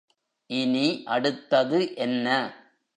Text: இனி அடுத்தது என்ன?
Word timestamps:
இனி 0.49 0.87
அடுத்தது 1.07 1.95
என்ன? 1.95 2.27